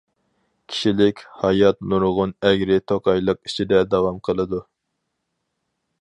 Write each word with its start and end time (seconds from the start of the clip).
كىشىلىك 0.71 1.21
ھايات 1.41 1.83
نۇرغۇن 1.91 2.33
ئەگرى 2.51 2.79
توقايلىق 2.93 3.43
ئىچىدە 3.51 3.83
داۋام 3.93 4.19
قىلىدۇ. 4.29 4.67